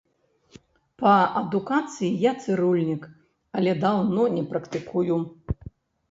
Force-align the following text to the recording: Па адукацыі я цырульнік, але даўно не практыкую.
Па 1.01 1.09
адукацыі 1.41 2.09
я 2.23 2.31
цырульнік, 2.45 3.03
але 3.59 3.71
даўно 3.83 4.23
не 4.39 4.41
практыкую. 4.55 5.19